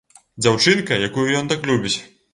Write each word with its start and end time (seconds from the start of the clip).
Дзяўчынка, 0.45 0.97
якую 1.09 1.29
ён 1.41 1.45
так 1.53 1.71
любіць! 1.73 1.97